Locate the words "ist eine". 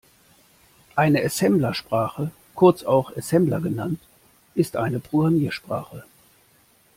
4.55-4.99